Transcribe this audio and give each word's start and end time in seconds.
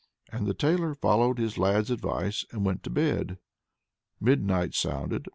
And 0.31 0.47
the 0.47 0.55
tailor 0.55 0.95
followed 0.95 1.37
his 1.37 1.59
lad's 1.59 1.91
advice, 1.91 2.43
and 2.49 2.65
went 2.65 2.81
to 2.85 2.89
bed. 2.89 3.37
Midnight 4.19 4.73
sounded. 4.73 5.27